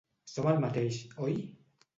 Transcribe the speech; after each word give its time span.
Som 0.35 0.47
el 0.53 0.63
mateix, 0.63 0.99
oi? 1.29 1.39